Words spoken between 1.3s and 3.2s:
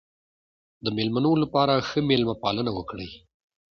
لپاره ښه مېلمه پالنه وکړئ.